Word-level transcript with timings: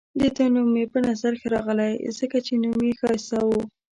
د 0.19 0.21
ده 0.35 0.45
نوم 0.53 0.67
مې 0.75 0.85
په 0.93 0.99
نظر 1.07 1.33
ښه 1.39 1.47
راغلی، 1.55 1.93
ځکه 2.19 2.37
چې 2.45 2.53
نوم 2.63 2.79
يې 2.87 2.93
ښایسته 2.99 3.37
وو. 3.47 3.61